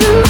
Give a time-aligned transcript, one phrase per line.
[0.00, 0.23] do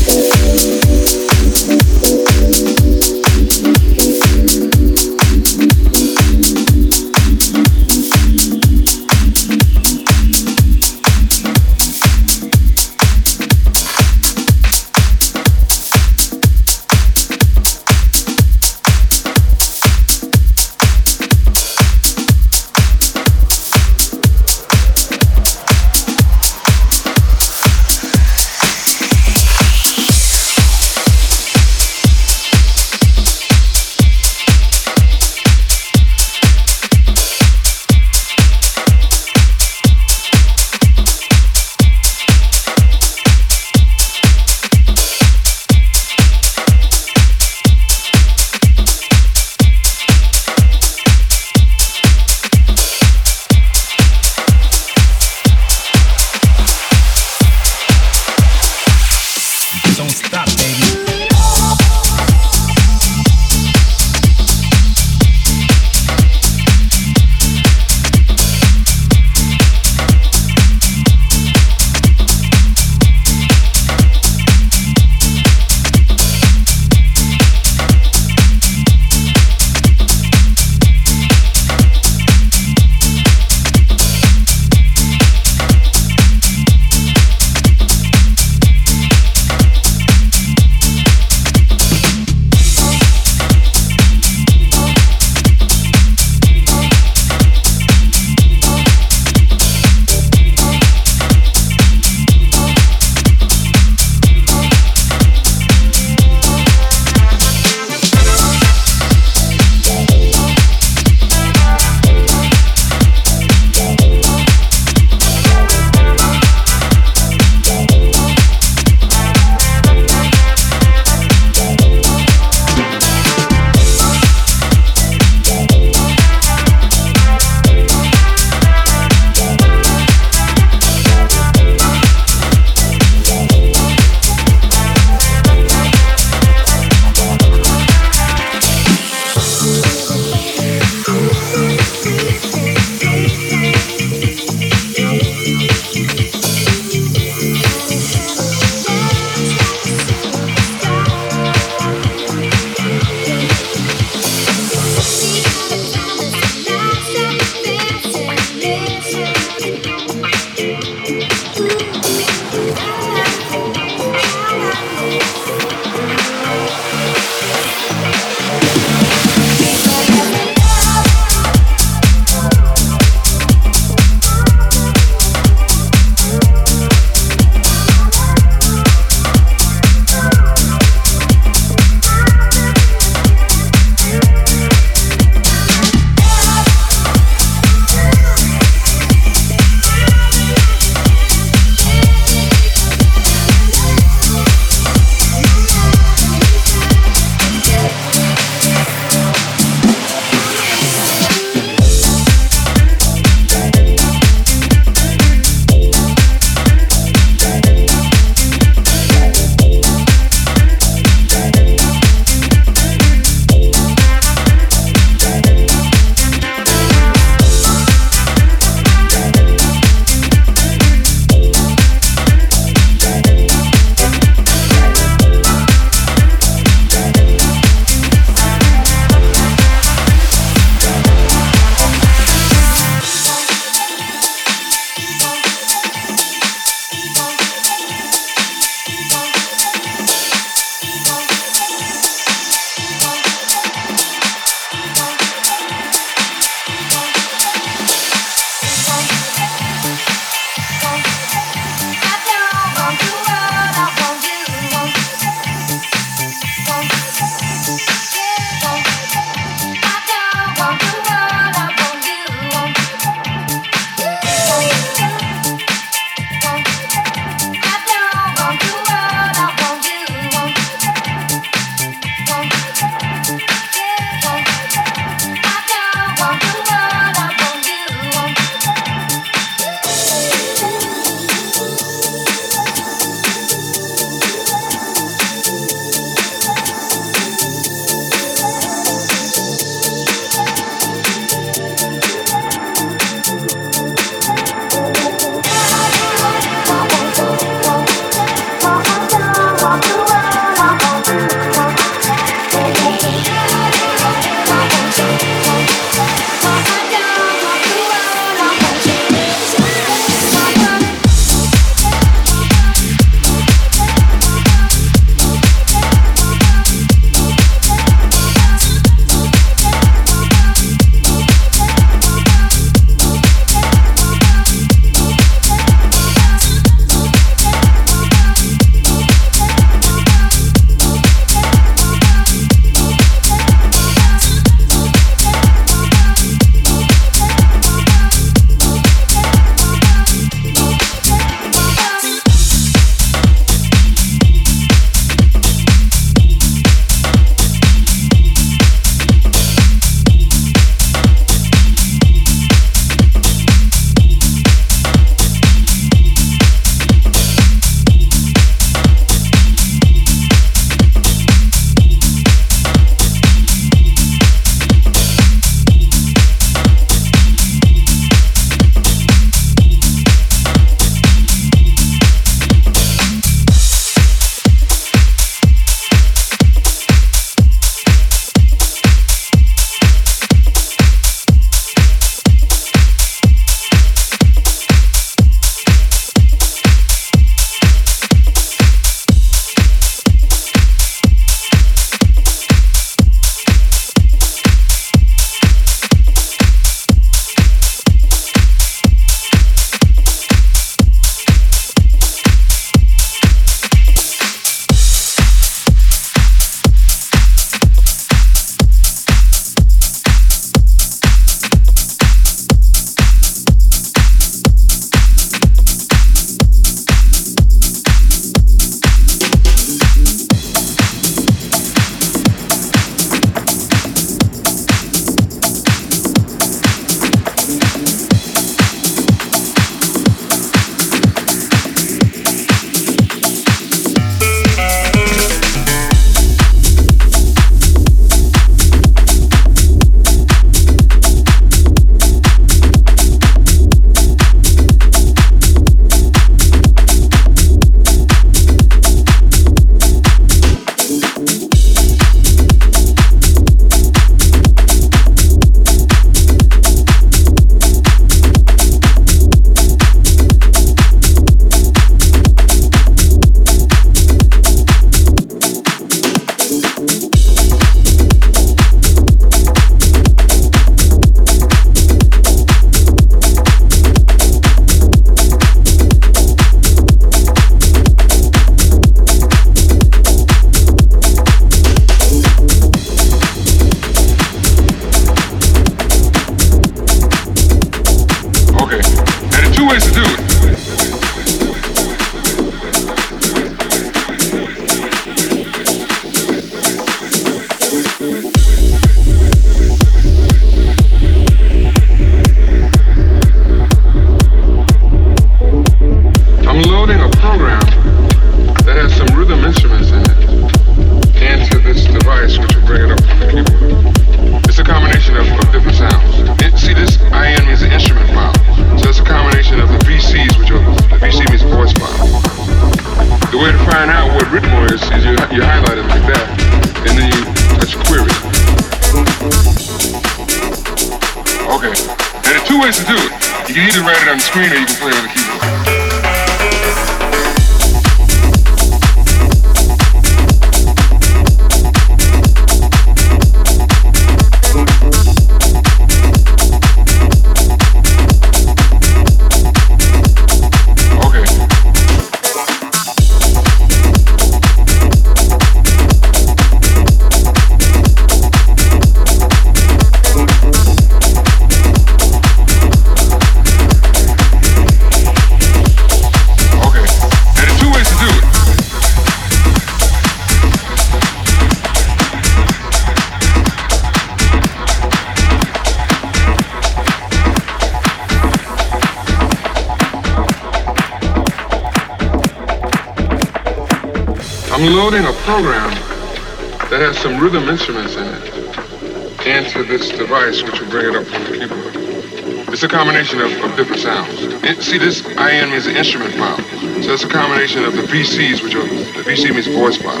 [595.66, 596.38] Means an instrument file.
[596.82, 600.00] So it's a combination of the VCs, which are, the VC means voice file.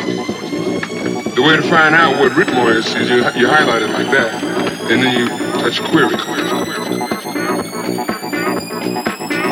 [1.34, 4.44] The way to find out what rhythm is, is you, you highlight it like that,
[4.90, 6.14] and then you touch query.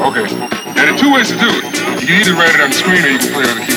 [0.02, 0.26] Okay.
[0.38, 1.64] Now, there are two ways to do it.
[2.00, 3.66] You can either write it on the screen or you can play it on the
[3.66, 3.73] keyboard.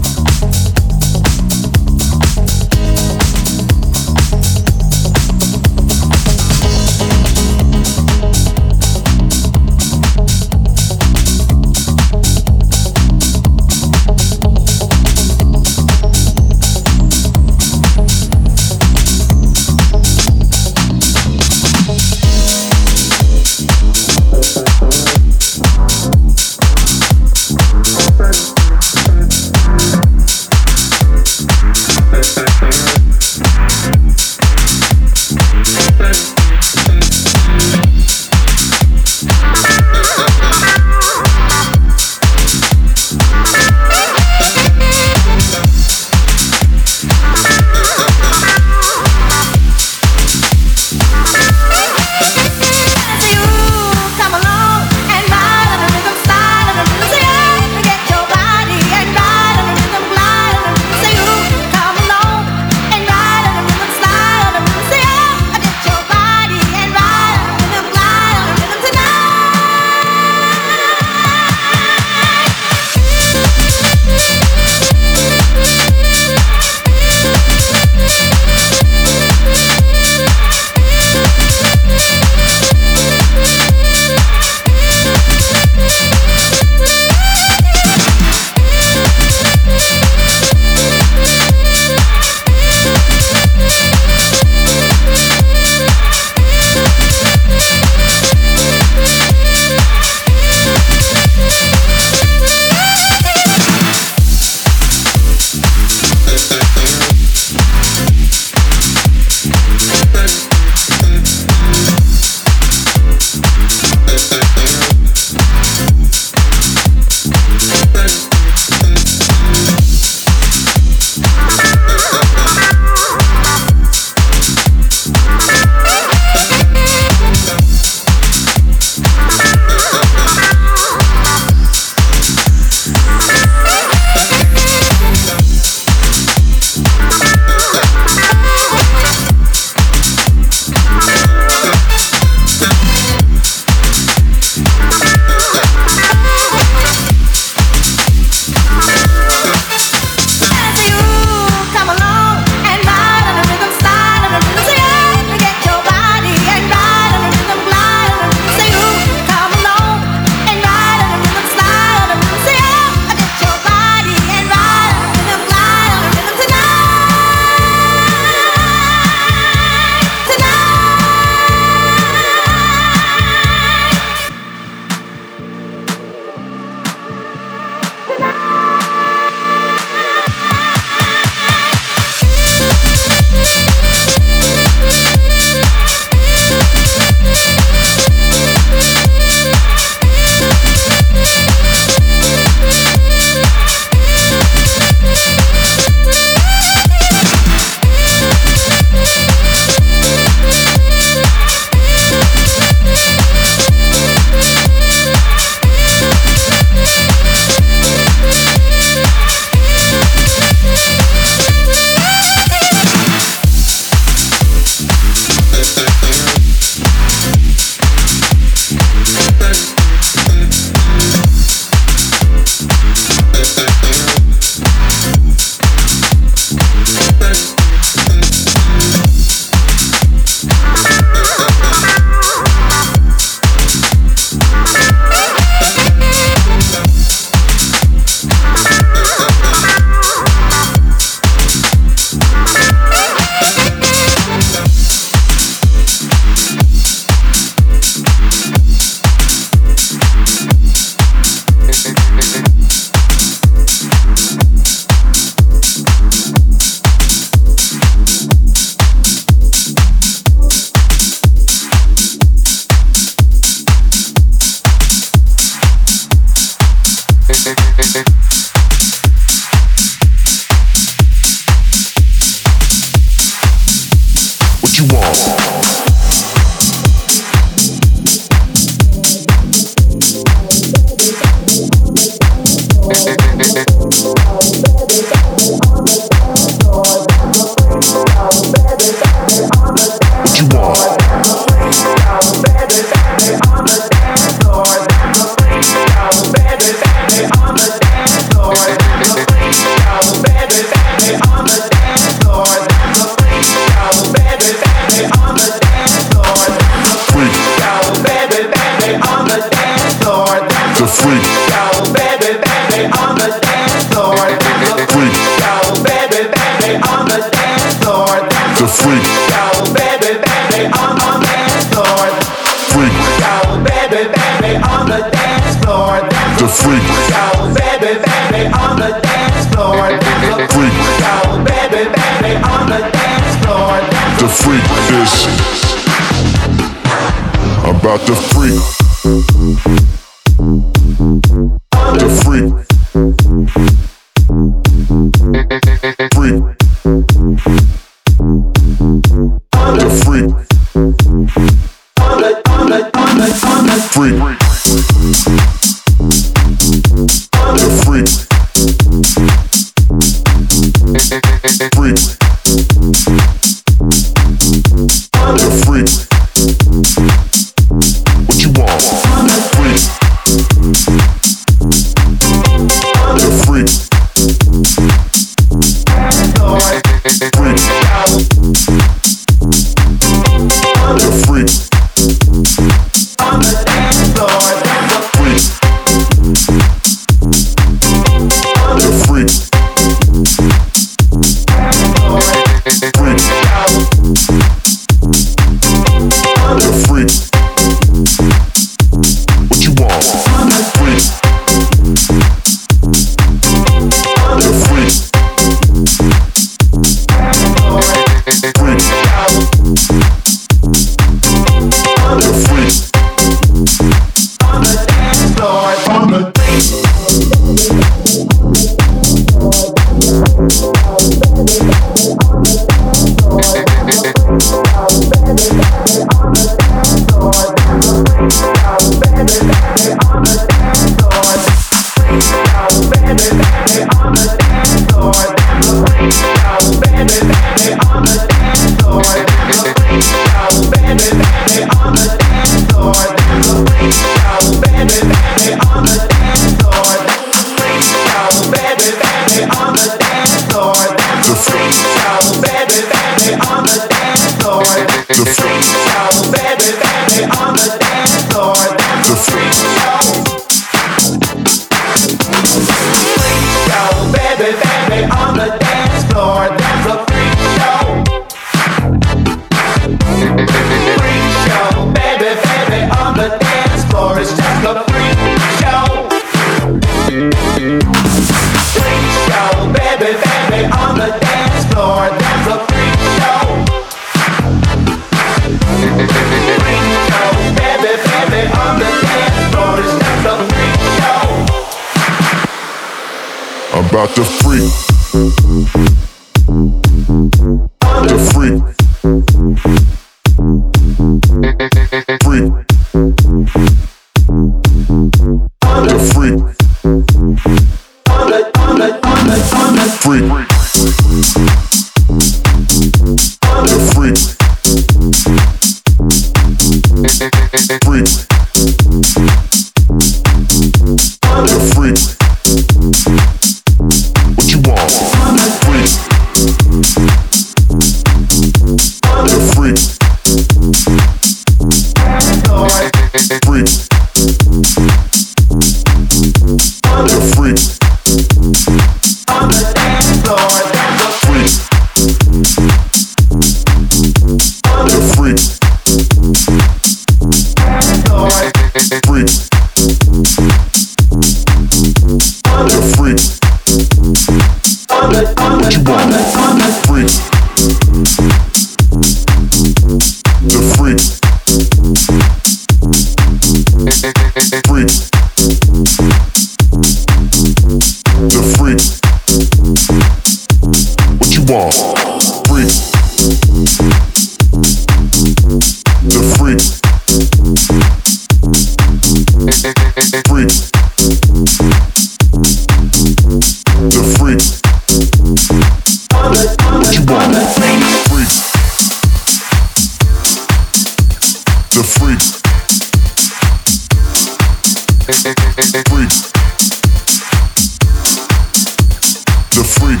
[599.60, 600.00] the freak.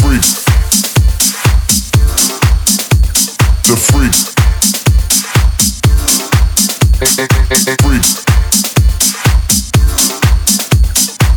[0.00, 0.24] Freak.
[3.68, 4.14] The freak.
[7.82, 8.06] Freak.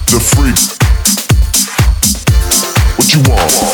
[0.08, 0.60] The freak.
[2.98, 3.65] What you want?